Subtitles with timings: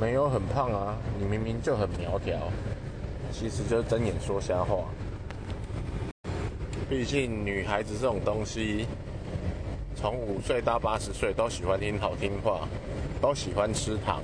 [0.00, 2.36] 没有很胖啊，你明明就很苗条，
[3.32, 4.84] 其实就是睁眼说瞎话。
[6.88, 8.86] 毕竟女孩子这种东西，
[9.96, 12.68] 从五岁到八十岁都喜欢听好听话，
[13.20, 14.22] 都喜欢吃糖。